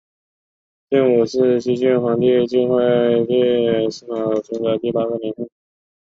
[0.89, 5.43] 建武是西晋皇帝晋惠帝司马衷的第八个年号。